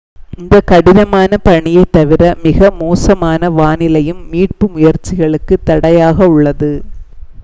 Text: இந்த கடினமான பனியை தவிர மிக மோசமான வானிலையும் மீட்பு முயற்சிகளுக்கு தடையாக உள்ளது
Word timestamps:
இந்த 0.37 0.55
கடினமான 0.69 1.37
பனியை 1.39 1.83
தவிர 1.89 2.31
மிக 2.43 2.71
மோசமான 2.79 3.51
வானிலையும் 3.57 4.23
மீட்பு 4.31 4.67
முயற்சிகளுக்கு 4.73 5.57
தடையாக 5.63 6.29
உள்ளது 6.31 6.71